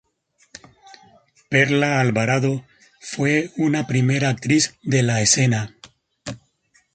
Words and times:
Perla 1.49 1.99
Alvarado 1.99 2.65
fue 2.99 3.51
una 3.57 3.85
primera 3.85 4.29
actriz 4.29 4.75
de 4.81 5.03
la 5.03 5.21
escena. 5.21 5.75